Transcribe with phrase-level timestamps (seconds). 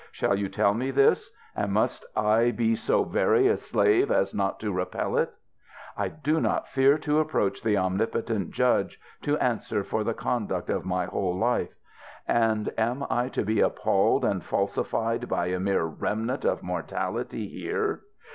[0.09, 4.09] ŌĆö shall you tell me this ŌĆö and must I be so very a slave
[4.09, 5.29] as not to repel it?
[5.95, 10.85] I do not fear to approach the omnipotent Judge, to answer for the conduct of
[10.85, 11.75] my whole life;
[12.27, 17.47] and am I to be appalled and falsi fied by a mere remnant of mortality
[17.47, 18.01] here